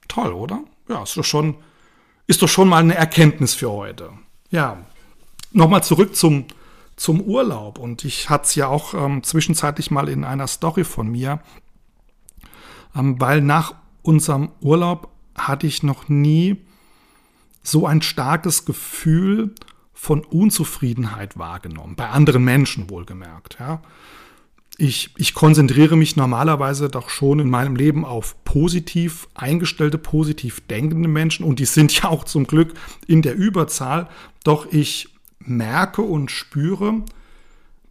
Toll, 0.07 0.35
oder? 0.35 0.65
Ja, 0.87 1.03
ist 1.03 1.17
doch 1.17 1.25
schon, 1.25 1.57
ist 2.26 2.43
doch 2.43 2.49
schon 2.49 2.69
mal 2.69 2.83
eine 2.83 2.95
Erkenntnis 2.95 3.55
für 3.55 3.71
heute. 3.71 4.11
Ja, 4.50 4.85
nochmal 5.57 5.83
zurück 5.83 6.15
zum, 6.15 6.45
zum 6.97 7.21
Urlaub. 7.21 7.79
Und 7.79 8.05
ich 8.05 8.31
hatte 8.31 8.45
es 8.45 8.55
ja 8.55 8.69
auch 8.69 8.95
ähm, 8.95 9.23
zwischenzeitlich 9.23 9.91
mal 9.91 10.09
in 10.09 10.25
einer 10.25 10.47
Story 10.47 10.85
von 10.85 11.09
mir, 11.09 11.41
ähm, 12.95 13.21
weil 13.21 13.41
nach 13.41 13.75
unserem 14.03 14.51
Urlaub 14.61 15.09
hatte 15.35 15.67
ich 15.67 15.83
noch 15.83 16.09
nie 16.09 16.57
so 17.63 17.87
ein 17.87 18.01
starkes 18.01 18.65
Gefühl 18.65 19.55
von 19.93 20.25
Unzufriedenheit 20.25 21.37
wahrgenommen, 21.37 21.97
bei 21.97 22.09
anderen 22.09 22.45
Menschen 22.45 22.91
wohlgemerkt. 22.91 23.57
Ja. 23.59 23.83
Ich, 24.79 25.11
ich 25.17 25.35
konzentriere 25.35 25.97
mich 25.97 26.17
normalerweise 26.17 26.89
doch 26.91 27.09
schon 27.09 27.41
in 27.41 27.49
meinem 27.49 27.77
Leben 27.77 28.05
auf 28.05 28.37
positiv 28.45 29.27
eingestellte, 29.35 29.97
positiv 29.97 30.61
denkende 30.69 31.09
Menschen 31.09 31.45
und 31.45 31.59
die 31.59 31.65
sind 31.65 31.99
ja 32.01 32.11
auch 32.11 32.25
zum 32.25 32.47
Glück 32.47 32.75
in 33.07 33.23
der 33.23 33.35
Überzahl. 33.35 34.09
Doch 34.45 34.71
ich 34.71 35.15
merke 35.38 36.02
und 36.02 36.31
spüre, 36.31 37.02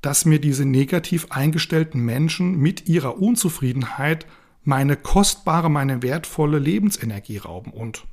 dass 0.01 0.25
mir 0.25 0.39
diese 0.39 0.65
negativ 0.65 1.27
eingestellten 1.31 2.01
Menschen 2.01 2.57
mit 2.57 2.87
ihrer 2.87 3.19
Unzufriedenheit 3.19 4.25
meine 4.63 4.97
kostbare, 4.97 5.69
meine 5.69 6.01
wertvolle 6.03 6.59
Lebensenergie 6.59 7.37
rauben. 7.37 7.71
Und 7.71 8.05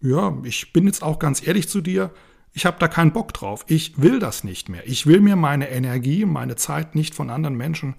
ja, 0.00 0.36
ich 0.44 0.72
bin 0.72 0.86
jetzt 0.86 1.02
auch 1.02 1.18
ganz 1.18 1.46
ehrlich 1.46 1.68
zu 1.68 1.80
dir, 1.80 2.10
ich 2.52 2.66
habe 2.66 2.78
da 2.80 2.88
keinen 2.88 3.12
Bock 3.12 3.32
drauf. 3.32 3.64
Ich 3.68 4.00
will 4.00 4.18
das 4.18 4.42
nicht 4.44 4.68
mehr. 4.68 4.86
Ich 4.86 5.06
will 5.06 5.20
mir 5.20 5.36
meine 5.36 5.70
Energie, 5.70 6.24
meine 6.24 6.56
Zeit 6.56 6.94
nicht 6.94 7.14
von 7.14 7.30
anderen 7.30 7.56
Menschen 7.56 7.94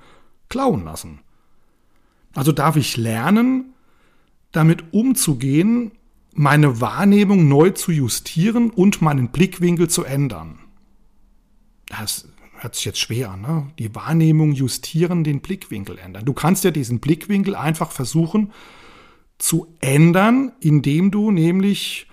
klauen 0.50 0.84
lassen. 0.84 1.20
Also 2.34 2.52
darf 2.52 2.76
ich 2.76 2.98
lernen, 2.98 3.74
damit 4.52 4.94
umzugehen, 4.94 5.92
meine 6.34 6.82
Wahrnehmung 6.82 7.48
neu 7.48 7.72
zu 7.72 7.92
justieren 7.92 8.70
und 8.70 9.02
meinen 9.02 9.30
Blickwinkel 9.30 9.90
zu 9.90 10.04
ändern. 10.04 10.60
Das 12.00 12.28
hört 12.60 12.76
sich 12.76 12.86
jetzt 12.86 13.00
schwer 13.00 13.32
an, 13.32 13.42
ne? 13.42 13.68
Die 13.80 13.94
Wahrnehmung 13.94 14.54
justieren, 14.54 15.24
den 15.24 15.42
Blickwinkel 15.42 15.98
ändern. 15.98 16.26
Du 16.26 16.34
kannst 16.34 16.64
ja 16.64 16.72
diesen 16.72 17.00
Blickwinkel 17.00 17.56
einfach 17.56 17.92
versuchen 17.92 18.52
zu 19.38 19.76
ändern, 19.82 20.54
indem 20.62 21.12
du 21.12 21.32
nämlich 21.32 22.08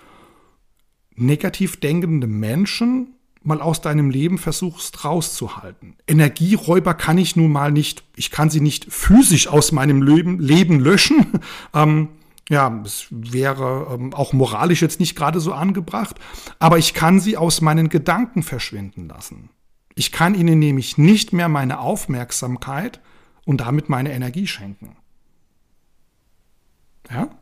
negativ 1.15 1.79
denkende 1.79 2.27
Menschen 2.27 3.15
mal 3.43 3.61
aus 3.61 3.81
deinem 3.81 4.11
Leben 4.11 4.39
versuchst 4.39 5.05
rauszuhalten. 5.05 5.97
Energieräuber 6.07 6.95
kann 6.95 7.19
ich 7.19 7.37
nun 7.37 7.53
mal 7.53 7.71
nicht, 7.71 8.05
ich 8.17 8.31
kann 8.31 8.51
sie 8.51 8.61
nicht 8.61 8.87
physisch 8.93 9.47
aus 9.49 9.73
meinem 9.73 10.03
Leben, 10.03 10.41
Leben 10.41 10.81
löschen. 10.81 11.27
Ähm, 11.75 12.09
ja, 12.49 12.81
es 12.83 13.09
wäre 13.11 13.89
ähm, 13.93 14.15
auch 14.15 14.33
moralisch 14.33 14.81
jetzt 14.81 15.01
nicht 15.01 15.15
gerade 15.15 15.39
so 15.39 15.53
angebracht, 15.53 16.17
aber 16.59 16.79
ich 16.79 16.95
kann 16.95 17.21
sie 17.21 17.37
aus 17.37 17.61
meinen 17.61 17.91
Gedanken 17.91 18.43
verschwinden 18.43 19.07
lassen. 19.07 19.51
Ich 19.99 20.13
kann 20.13 20.37
ihnen 20.37 20.61
nämlich 20.61 20.97
nicht 20.97 21.33
mehr 21.33 21.49
meine 21.49 21.81
Aufmerksamkeit 21.81 23.01
und 23.45 23.63
damit 23.63 23.89
meine 23.89 24.13
Energie 24.13 24.47
schenken. 24.47 24.97
Ja? 27.11 27.37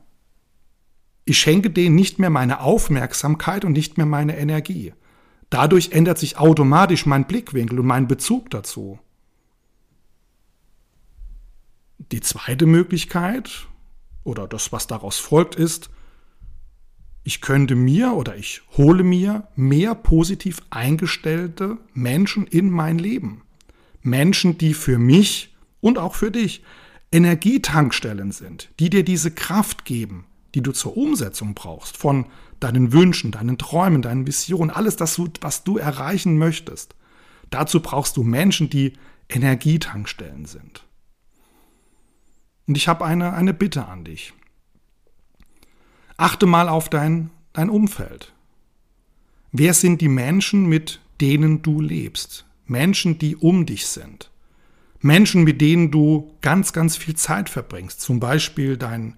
Ich 1.26 1.38
schenke 1.38 1.68
denen 1.68 1.94
nicht 1.94 2.18
mehr 2.18 2.30
meine 2.30 2.60
Aufmerksamkeit 2.60 3.66
und 3.66 3.72
nicht 3.72 3.98
mehr 3.98 4.06
meine 4.06 4.38
Energie. 4.38 4.94
Dadurch 5.50 5.92
ändert 5.92 6.16
sich 6.16 6.38
automatisch 6.38 7.04
mein 7.04 7.26
Blickwinkel 7.26 7.80
und 7.80 7.86
mein 7.86 8.08
Bezug 8.08 8.48
dazu. 8.48 8.98
Die 11.98 12.22
zweite 12.22 12.64
Möglichkeit 12.64 13.66
oder 14.25 14.48
das, 14.48 14.72
was 14.72 14.86
daraus 14.86 15.18
folgt, 15.18 15.56
ist, 15.56 15.90
ich 17.26 17.40
könnte 17.40 17.75
mir 17.75 18.12
oder 18.12 18.37
ich 18.37 18.62
hole 18.76 19.02
mir 19.02 19.49
mehr 19.56 19.97
positiv 19.97 20.62
eingestellte 20.71 21.76
Menschen 21.92 22.47
in 22.47 22.71
mein 22.71 23.00
Leben. 23.00 23.42
Menschen, 24.02 24.59
die 24.59 24.75
für 24.75 25.00
mich 25.00 25.52
und 25.80 25.99
auch 25.99 26.14
für 26.14 26.30
dich 26.30 26.62
Energietankstellen 27.11 28.30
sind, 28.30 28.71
die 28.78 28.90
dir 28.90 29.02
diese 29.02 29.33
Kraft 29.33 29.85
geben, 29.85 30.25
die 30.54 30.62
du 30.62 30.71
zur 30.71 30.97
Umsetzung 30.97 31.54
brauchst 31.54 31.97
von 31.97 32.26
deinen 32.61 32.92
Wünschen, 32.92 33.33
deinen 33.33 33.59
Träumen, 33.59 34.02
deinen 34.02 34.28
Visionen, 34.28 34.71
alles 34.71 34.95
das, 34.95 35.21
was 35.40 35.64
du 35.64 35.78
erreichen 35.78 36.38
möchtest. 36.38 36.95
Dazu 37.50 37.80
brauchst 37.80 38.16
du 38.16 38.23
Menschen, 38.23 38.71
die 38.71 38.92
Energietankstellen 39.28 40.45
sind. 40.45 40.85
Und 42.68 42.76
ich 42.76 42.87
habe 42.87 43.04
eine, 43.04 43.33
eine 43.33 43.52
Bitte 43.52 43.87
an 43.87 44.04
dich. 44.04 44.33
Achte 46.16 46.46
mal 46.46 46.68
auf 46.68 46.88
dein, 46.88 47.30
dein 47.52 47.70
Umfeld. 47.70 48.32
Wer 49.52 49.75
sind 49.75 50.00
die 50.00 50.08
Menschen, 50.08 50.66
mit 50.66 51.00
denen 51.20 51.62
du 51.62 51.80
lebst? 51.80 52.46
Menschen, 52.66 53.18
die 53.18 53.37
um 53.37 53.66
dich 53.66 53.87
sind. 53.87 54.30
Menschen, 55.00 55.44
mit 55.44 55.61
denen 55.61 55.90
du 55.90 56.32
ganz, 56.40 56.73
ganz 56.73 56.96
viel 56.96 57.16
Zeit 57.16 57.49
verbringst. 57.49 58.00
Zum 58.00 58.18
Beispiel 58.18 58.76
dein, 58.76 59.16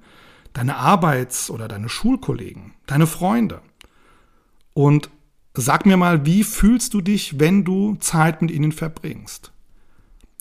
deine 0.52 0.76
Arbeits- 0.76 1.50
oder 1.50 1.68
deine 1.68 1.88
Schulkollegen, 1.88 2.74
deine 2.86 3.06
Freunde. 3.06 3.62
Und 4.74 5.08
sag 5.54 5.86
mir 5.86 5.96
mal, 5.96 6.26
wie 6.26 6.44
fühlst 6.44 6.94
du 6.94 7.00
dich, 7.00 7.40
wenn 7.40 7.64
du 7.64 7.96
Zeit 7.96 8.42
mit 8.42 8.50
ihnen 8.50 8.72
verbringst? 8.72 9.52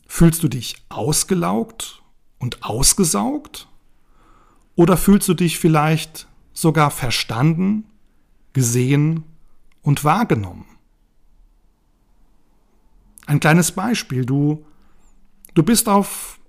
Fühlst 0.07 0.43
du 0.43 0.47
dich 0.47 0.75
ausgelaugt 0.89 2.01
und 2.39 2.63
ausgesaugt? 2.63 3.67
Oder 4.75 4.95
fühlst 4.95 5.27
du 5.27 5.33
dich 5.33 5.59
vielleicht 5.59 6.27
sogar 6.57 6.89
verstanden, 6.89 7.83
gesehen 8.53 9.23
und 9.83 10.03
wahrgenommen. 10.03 10.65
Ein 13.27 13.39
kleines 13.39 13.73
Beispiel. 13.73 14.25
Du, 14.25 14.65
du, 15.53 15.61
bist 15.61 15.87
auf, 15.87 16.39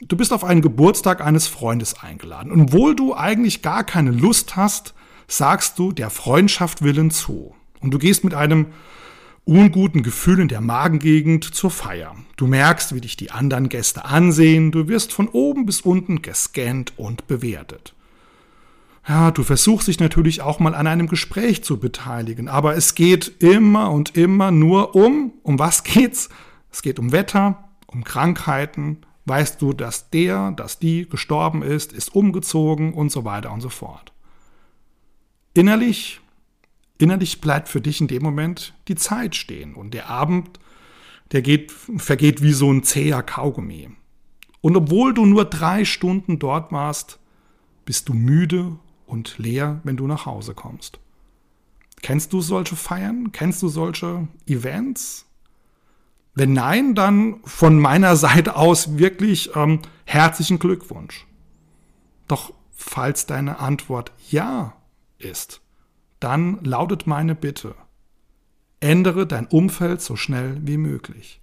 du 0.00 0.16
bist 0.16 0.32
auf 0.32 0.42
einen 0.42 0.62
Geburtstag 0.62 1.20
eines 1.20 1.48
Freundes 1.48 2.02
eingeladen. 2.02 2.50
Und 2.50 2.62
obwohl 2.62 2.96
du 2.96 3.14
eigentlich 3.14 3.60
gar 3.60 3.84
keine 3.84 4.10
Lust 4.10 4.56
hast, 4.56 4.94
sagst 5.28 5.78
du 5.78 5.92
der 5.92 6.08
Freundschaft 6.08 6.80
willen 6.80 7.10
zu. 7.10 7.54
Und 7.80 7.90
du 7.90 7.98
gehst 7.98 8.24
mit 8.24 8.32
einem 8.32 8.68
unguten 9.44 10.02
Gefühl 10.02 10.40
in 10.40 10.48
der 10.48 10.62
Magengegend 10.62 11.44
zur 11.44 11.70
Feier. 11.70 12.16
Du 12.36 12.46
merkst, 12.46 12.94
wie 12.94 13.02
dich 13.02 13.18
die 13.18 13.32
anderen 13.32 13.68
Gäste 13.68 14.06
ansehen. 14.06 14.72
Du 14.72 14.88
wirst 14.88 15.12
von 15.12 15.28
oben 15.28 15.66
bis 15.66 15.82
unten 15.82 16.22
gescannt 16.22 16.94
und 16.96 17.26
bewertet. 17.26 17.94
Ja, 19.08 19.30
du 19.30 19.42
versuchst 19.42 19.88
dich 19.88 19.98
natürlich 19.98 20.42
auch 20.42 20.60
mal 20.60 20.74
an 20.74 20.86
einem 20.86 21.08
Gespräch 21.08 21.64
zu 21.64 21.78
beteiligen, 21.78 22.48
aber 22.48 22.76
es 22.76 22.94
geht 22.94 23.42
immer 23.42 23.90
und 23.90 24.16
immer 24.16 24.50
nur 24.50 24.94
um, 24.94 25.32
um 25.42 25.58
was 25.58 25.84
geht's? 25.84 26.28
Es 26.70 26.82
geht 26.82 26.98
um 26.98 27.10
Wetter, 27.10 27.68
um 27.86 28.04
Krankheiten, 28.04 28.98
weißt 29.24 29.60
du, 29.60 29.72
dass 29.72 30.10
der, 30.10 30.52
dass 30.52 30.78
die 30.78 31.08
gestorben 31.08 31.62
ist, 31.62 31.92
ist 31.92 32.14
umgezogen 32.14 32.94
und 32.94 33.10
so 33.10 33.24
weiter 33.24 33.52
und 33.52 33.60
so 33.60 33.68
fort. 33.68 34.12
Innerlich, 35.54 36.20
innerlich 36.98 37.40
bleibt 37.40 37.68
für 37.68 37.80
dich 37.80 38.00
in 38.00 38.08
dem 38.08 38.22
Moment 38.22 38.74
die 38.86 38.94
Zeit 38.94 39.34
stehen 39.34 39.74
und 39.74 39.94
der 39.94 40.08
Abend, 40.08 40.60
der 41.32 41.42
geht, 41.42 41.72
vergeht 41.72 42.42
wie 42.42 42.52
so 42.52 42.72
ein 42.72 42.82
zäher 42.82 43.22
Kaugummi. 43.22 43.90
Und 44.60 44.76
obwohl 44.76 45.14
du 45.14 45.26
nur 45.26 45.44
drei 45.46 45.84
Stunden 45.84 46.38
dort 46.38 46.70
warst, 46.70 47.18
bist 47.84 48.08
du 48.08 48.14
müde 48.14 48.78
und 49.10 49.38
leer, 49.38 49.80
wenn 49.82 49.96
du 49.96 50.06
nach 50.06 50.24
Hause 50.26 50.54
kommst. 50.54 51.00
Kennst 52.02 52.32
du 52.32 52.40
solche 52.40 52.76
Feiern? 52.76 53.32
Kennst 53.32 53.62
du 53.62 53.68
solche 53.68 54.28
Events? 54.46 55.26
Wenn 56.34 56.52
nein, 56.52 56.94
dann 56.94 57.40
von 57.44 57.78
meiner 57.78 58.16
Seite 58.24 58.56
aus 58.56 58.98
wirklich 58.98 59.54
ähm, 59.56 59.80
herzlichen 60.04 60.58
Glückwunsch. 60.58 61.26
Doch 62.28 62.52
falls 62.70 63.26
deine 63.26 63.58
Antwort 63.58 64.12
ja 64.30 64.74
ist, 65.18 65.60
dann 66.20 66.62
lautet 66.64 67.06
meine 67.06 67.34
Bitte, 67.34 67.74
ändere 68.78 69.26
dein 69.26 69.46
Umfeld 69.46 70.00
so 70.00 70.16
schnell 70.16 70.58
wie 70.62 70.76
möglich. 70.76 71.40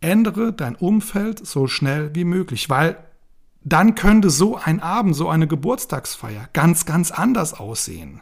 Ändere 0.00 0.52
dein 0.52 0.76
Umfeld 0.76 1.44
so 1.44 1.66
schnell 1.66 2.14
wie 2.14 2.24
möglich, 2.24 2.68
weil 2.68 2.98
dann 3.68 3.96
könnte 3.96 4.30
so 4.30 4.56
ein 4.56 4.78
Abend, 4.78 5.16
so 5.16 5.28
eine 5.28 5.48
Geburtstagsfeier 5.48 6.48
ganz, 6.52 6.86
ganz 6.86 7.10
anders 7.10 7.52
aussehen. 7.52 8.20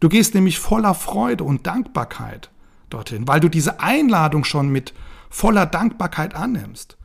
Du 0.00 0.08
gehst 0.08 0.34
nämlich 0.34 0.58
voller 0.58 0.94
Freude 0.94 1.44
und 1.44 1.64
Dankbarkeit 1.68 2.50
dorthin, 2.90 3.28
weil 3.28 3.38
du 3.38 3.48
diese 3.48 3.78
Einladung 3.78 4.42
schon 4.42 4.70
mit 4.70 4.92
voller 5.30 5.64
Dankbarkeit 5.64 6.34
annimmst. 6.34 6.96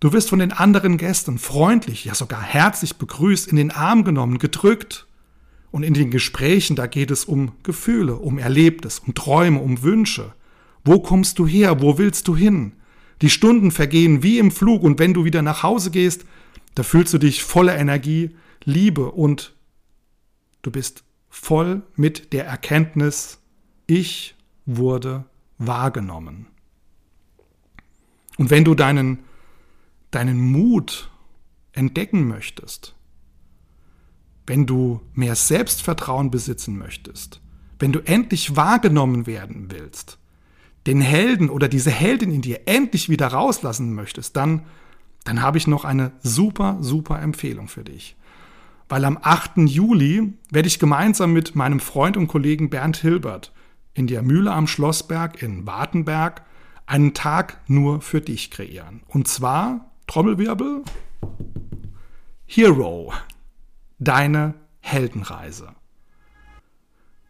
Du 0.00 0.12
wirst 0.12 0.30
von 0.30 0.40
den 0.40 0.50
anderen 0.50 0.96
Gästen 0.96 1.38
freundlich, 1.38 2.04
ja 2.04 2.16
sogar 2.16 2.42
herzlich 2.42 2.96
begrüßt, 2.96 3.46
in 3.46 3.54
den 3.54 3.70
Arm 3.70 4.02
genommen, 4.02 4.38
gedrückt. 4.38 5.06
Und 5.70 5.84
in 5.84 5.94
den 5.94 6.10
Gesprächen, 6.10 6.74
da 6.74 6.86
geht 6.86 7.12
es 7.12 7.24
um 7.24 7.52
Gefühle, 7.62 8.16
um 8.16 8.38
Erlebtes, 8.38 8.98
um 8.98 9.14
Träume, 9.14 9.60
um 9.60 9.82
Wünsche. 9.82 10.34
Wo 10.84 10.98
kommst 10.98 11.38
du 11.38 11.46
her? 11.46 11.80
Wo 11.80 11.96
willst 11.96 12.26
du 12.26 12.36
hin? 12.36 12.72
Die 13.22 13.30
Stunden 13.30 13.70
vergehen 13.70 14.24
wie 14.24 14.38
im 14.38 14.50
Flug 14.50 14.82
und 14.82 14.98
wenn 14.98 15.14
du 15.14 15.24
wieder 15.24 15.42
nach 15.42 15.62
Hause 15.62 15.92
gehst, 15.92 16.26
da 16.74 16.82
fühlst 16.82 17.12
du 17.14 17.18
dich 17.18 17.42
voller 17.42 17.76
Energie, 17.76 18.36
Liebe 18.64 19.10
und 19.10 19.54
du 20.62 20.70
bist 20.70 21.04
voll 21.28 21.82
mit 21.96 22.32
der 22.32 22.46
Erkenntnis, 22.46 23.40
ich 23.86 24.36
wurde 24.64 25.24
wahrgenommen. 25.58 26.46
Und 28.38 28.50
wenn 28.50 28.64
du 28.64 28.74
deinen, 28.74 29.18
deinen 30.10 30.40
Mut 30.40 31.10
entdecken 31.72 32.26
möchtest, 32.28 32.94
wenn 34.46 34.66
du 34.66 35.00
mehr 35.14 35.34
Selbstvertrauen 35.34 36.30
besitzen 36.30 36.78
möchtest, 36.78 37.40
wenn 37.78 37.92
du 37.92 38.00
endlich 38.00 38.56
wahrgenommen 38.56 39.26
werden 39.26 39.70
willst, 39.70 40.18
den 40.86 41.00
Helden 41.00 41.48
oder 41.48 41.68
diese 41.68 41.90
Heldin 41.90 42.32
in 42.32 42.42
dir 42.42 42.62
endlich 42.66 43.08
wieder 43.08 43.28
rauslassen 43.28 43.94
möchtest, 43.94 44.36
dann 44.36 44.66
dann 45.24 45.42
habe 45.42 45.58
ich 45.58 45.66
noch 45.66 45.84
eine 45.84 46.12
super, 46.22 46.78
super 46.80 47.20
Empfehlung 47.20 47.68
für 47.68 47.84
dich. 47.84 48.16
Weil 48.88 49.04
am 49.04 49.18
8. 49.20 49.58
Juli 49.68 50.34
werde 50.50 50.68
ich 50.68 50.78
gemeinsam 50.78 51.32
mit 51.32 51.54
meinem 51.54 51.80
Freund 51.80 52.16
und 52.16 52.28
Kollegen 52.28 52.70
Bernd 52.70 52.96
Hilbert 52.96 53.52
in 53.94 54.06
der 54.06 54.22
Mühle 54.22 54.52
am 54.52 54.66
Schlossberg 54.66 55.42
in 55.42 55.66
Wartenberg 55.66 56.42
einen 56.86 57.14
Tag 57.14 57.60
nur 57.68 58.00
für 58.00 58.20
dich 58.20 58.50
kreieren. 58.50 59.02
Und 59.08 59.28
zwar, 59.28 59.92
Trommelwirbel, 60.06 60.82
Hero, 62.44 63.12
deine 63.98 64.54
Heldenreise. 64.80 65.70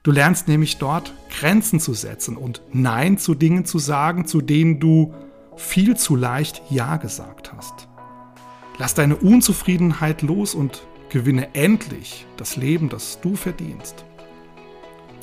Du 0.02 0.10
lernst 0.10 0.48
nämlich 0.48 0.78
dort 0.78 1.14
Grenzen 1.30 1.78
zu 1.78 1.94
setzen 1.94 2.36
und 2.36 2.60
Nein 2.72 3.18
zu 3.18 3.36
Dingen 3.36 3.64
zu 3.64 3.78
sagen, 3.78 4.26
zu 4.26 4.40
denen 4.40 4.80
du 4.80 5.14
viel 5.56 5.96
zu 5.96 6.16
leicht 6.16 6.62
Ja 6.70 6.96
gesagt 6.96 7.52
hast. 7.56 7.88
Lass 8.78 8.94
deine 8.94 9.16
Unzufriedenheit 9.16 10.22
los 10.22 10.54
und 10.54 10.82
gewinne 11.10 11.54
endlich 11.54 12.26
das 12.36 12.56
Leben, 12.56 12.88
das 12.88 13.20
du 13.20 13.36
verdienst. 13.36 14.04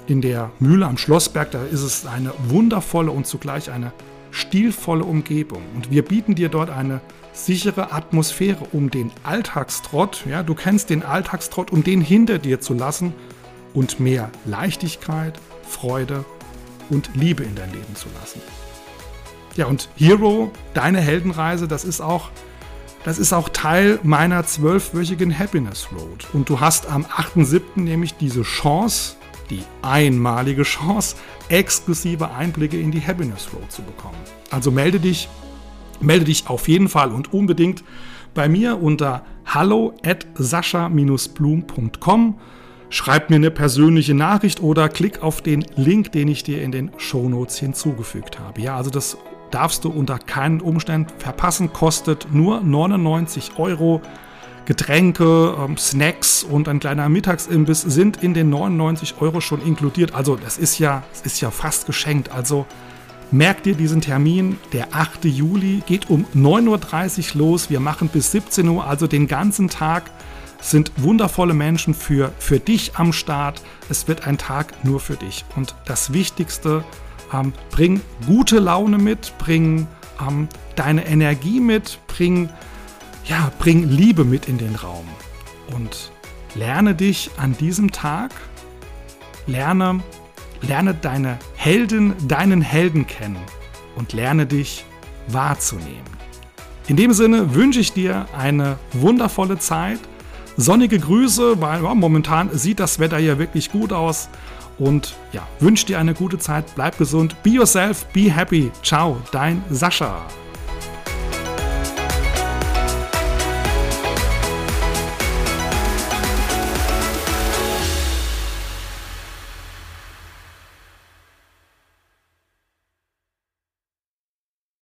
In 0.07 0.21
der 0.21 0.51
Mühle 0.59 0.85
am 0.87 0.97
Schlossberg, 0.97 1.51
da 1.51 1.63
ist 1.63 1.81
es 1.81 2.05
eine 2.05 2.33
wundervolle 2.47 3.11
und 3.11 3.27
zugleich 3.27 3.71
eine 3.71 3.91
stilvolle 4.31 5.03
Umgebung. 5.03 5.63
Und 5.75 5.91
wir 5.91 6.03
bieten 6.03 6.35
dir 6.35 6.49
dort 6.49 6.69
eine 6.69 7.01
sichere 7.33 7.91
Atmosphäre, 7.91 8.65
um 8.71 8.89
den 8.89 9.11
Alltagstrott, 9.23 10.25
ja, 10.27 10.43
du 10.43 10.55
kennst 10.55 10.89
den 10.89 11.03
Alltagstrott, 11.03 11.71
um 11.71 11.83
den 11.83 12.01
hinter 12.01 12.37
dir 12.39 12.59
zu 12.59 12.73
lassen 12.73 13.13
und 13.73 13.99
mehr 13.99 14.29
Leichtigkeit, 14.45 15.39
Freude 15.67 16.25
und 16.89 17.11
Liebe 17.15 17.43
in 17.43 17.55
dein 17.55 17.71
Leben 17.71 17.95
zu 17.95 18.07
lassen. 18.19 18.41
Ja, 19.55 19.65
und 19.65 19.89
Hero, 19.95 20.51
deine 20.73 20.99
Heldenreise, 20.99 21.67
das 21.67 21.83
ist 21.83 22.01
auch, 22.01 22.29
das 23.03 23.19
ist 23.19 23.33
auch 23.33 23.49
Teil 23.49 23.99
meiner 24.03 24.45
zwölfwöchigen 24.45 25.37
Happiness 25.37 25.87
Road. 25.91 26.27
Und 26.33 26.49
du 26.49 26.59
hast 26.59 26.89
am 26.89 27.05
8.7. 27.05 27.81
nämlich 27.81 28.15
diese 28.15 28.43
Chance, 28.43 29.15
die 29.49 29.63
einmalige 29.81 30.63
Chance, 30.63 31.15
exklusive 31.49 32.31
Einblicke 32.31 32.79
in 32.79 32.91
die 32.91 33.01
Happiness 33.01 33.49
Road 33.53 33.71
zu 33.71 33.81
bekommen. 33.81 34.17
Also 34.51 34.71
melde 34.71 34.99
dich, 34.99 35.27
melde 35.99 36.25
dich 36.25 36.47
auf 36.47 36.67
jeden 36.67 36.89
Fall 36.89 37.11
und 37.11 37.33
unbedingt 37.33 37.83
bei 38.33 38.47
mir 38.47 38.81
unter 38.81 39.23
hallo 39.45 39.95
at 40.05 40.27
sascha-blum.com. 40.35 42.39
Schreib 42.91 43.29
mir 43.29 43.35
eine 43.35 43.51
persönliche 43.51 44.15
Nachricht 44.15 44.61
oder 44.61 44.89
klick 44.89 45.21
auf 45.21 45.41
den 45.41 45.63
Link, 45.75 46.11
den 46.11 46.27
ich 46.27 46.43
dir 46.43 46.63
in 46.63 46.71
den 46.71 46.91
Shownotes 46.97 47.59
hinzugefügt 47.59 48.39
habe. 48.39 48.61
Ja, 48.61 48.75
also 48.75 48.89
das 48.89 49.17
darfst 49.51 49.83
du 49.83 49.89
unter 49.89 50.19
keinen 50.19 50.61
Umständen 50.61 51.11
verpassen. 51.17 51.73
Kostet 51.73 52.27
nur 52.31 52.61
99 52.61 53.57
Euro. 53.57 54.01
Getränke, 54.65 55.55
ähm, 55.57 55.77
Snacks 55.77 56.43
und 56.43 56.67
ein 56.67 56.79
kleiner 56.79 57.09
Mittagsimbiss 57.09 57.81
sind 57.81 58.21
in 58.21 58.35
den 58.35 58.51
99 58.51 59.15
Euro 59.19 59.41
schon 59.41 59.63
inkludiert. 59.63 60.13
Also 60.13 60.35
das 60.35 60.59
ist 60.59 60.77
ja, 60.77 61.01
das 61.11 61.21
ist 61.21 61.41
ja 61.41 61.49
fast 61.49 61.87
geschenkt. 61.87 62.31
Also 62.31 62.67
merkt 63.31 63.65
dir 63.65 63.73
diesen 63.73 64.01
Termin, 64.01 64.59
der 64.71 64.93
8. 64.93 65.25
Juli 65.25 65.81
geht 65.87 66.11
um 66.11 66.23
9.30 66.35 67.33
Uhr 67.33 67.39
los. 67.39 67.71
Wir 67.71 67.79
machen 67.79 68.09
bis 68.09 68.31
17 68.31 68.67
Uhr, 68.67 68.85
also 68.85 69.07
den 69.07 69.27
ganzen 69.27 69.69
Tag 69.69 70.03
sind 70.61 70.91
wundervolle 70.97 71.53
Menschen 71.53 71.93
für, 71.93 72.31
für 72.37 72.59
dich 72.59 72.95
am 72.95 73.13
Start. 73.13 73.61
Es 73.89 74.07
wird 74.07 74.27
ein 74.27 74.37
Tag 74.37 74.83
nur 74.83 74.99
für 74.99 75.15
dich. 75.15 75.45
Und 75.55 75.73
das 75.85 76.13
Wichtigste, 76.13 76.83
ähm, 77.33 77.53
bring 77.71 78.01
gute 78.25 78.59
Laune 78.59 78.97
mit, 78.97 79.33
bring 79.37 79.87
ähm, 80.25 80.47
deine 80.75 81.05
Energie 81.05 81.59
mit, 81.59 81.99
bring, 82.07 82.49
ja, 83.25 83.51
bring 83.59 83.89
Liebe 83.89 84.23
mit 84.25 84.47
in 84.47 84.57
den 84.57 84.75
Raum. 84.75 85.07
Und 85.75 86.11
lerne 86.55 86.95
dich 86.95 87.29
an 87.37 87.55
diesem 87.57 87.91
Tag, 87.91 88.31
lerne, 89.45 90.01
lerne 90.61 90.93
deine 90.93 91.37
Heldin, 91.55 92.13
deinen 92.27 92.61
Helden 92.61 93.05
kennen 93.07 93.39
und 93.95 94.13
lerne 94.13 94.45
dich 94.45 94.85
wahrzunehmen. 95.27 96.19
In 96.87 96.95
dem 96.95 97.13
Sinne 97.13 97.53
wünsche 97.53 97.79
ich 97.79 97.93
dir 97.93 98.25
eine 98.35 98.79
wundervolle 98.93 99.59
Zeit. 99.59 99.99
Sonnige 100.57 100.99
Grüße, 100.99 101.61
weil 101.61 101.83
ja, 101.83 101.93
momentan 101.93 102.49
sieht 102.57 102.79
das 102.79 102.97
Wetter 102.97 103.17
hier 103.17 103.37
wirklich 103.37 103.71
gut 103.71 103.93
aus 103.93 104.27
und 104.79 105.15
ja, 105.31 105.47
wünsche 105.59 105.85
dir 105.85 105.99
eine 105.99 106.13
gute 106.13 106.39
Zeit, 106.39 106.65
bleib 106.75 106.97
gesund, 106.97 107.41
be 107.43 107.51
yourself, 107.51 108.05
be 108.13 108.33
happy. 108.33 108.71
Ciao, 108.81 109.21
dein 109.31 109.61
Sascha. 109.69 110.25